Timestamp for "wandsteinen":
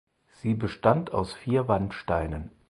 1.67-2.49